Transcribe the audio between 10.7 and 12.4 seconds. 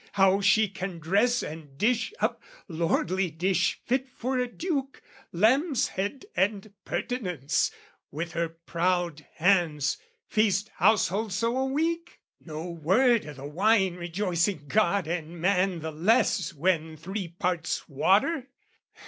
household so a week?